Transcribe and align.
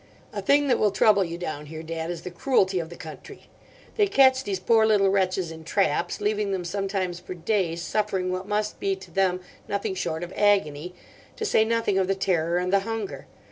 "A 0.33 0.41
thing 0.41 0.67
that 0.67 0.79
will 0.79 0.89
trouble 0.89 1.23
you 1.23 1.37
down 1.37 1.67
here, 1.67 1.83
Dad, 1.83 2.09
is 2.09 2.23
the 2.23 2.31
cruelty 2.31 2.79
of 2.79 2.89
the 2.89 2.95
country. 2.95 3.49
They 3.97 4.07
catch 4.07 4.43
these 4.43 4.59
poor 4.59 4.83
little 4.83 5.09
wretches 5.09 5.51
in 5.51 5.63
traps, 5.63 6.19
leaving 6.19 6.51
them 6.51 6.65
sometimes 6.65 7.19
for 7.19 7.35
days 7.35 7.83
suffering 7.83 8.31
what 8.31 8.47
must 8.47 8.79
be 8.79 8.95
to 8.95 9.11
them 9.11 9.41
nothing 9.67 9.93
short 9.93 10.23
of 10.23 10.33
agony—to 10.35 11.45
say 11.45 11.63
nothing 11.63 11.99
of 11.99 12.07
the 12.07 12.15
terror 12.15 12.57
and 12.57 12.73
the 12.73 12.79
hunger. 12.79 13.27